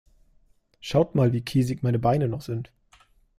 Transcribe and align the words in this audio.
Schaut 0.79 1.13
mal, 1.13 1.31
wie 1.31 1.41
käsig 1.45 1.83
meine 1.83 1.99
Beine 1.99 2.27
noch 2.27 2.41
sind. 2.41 2.71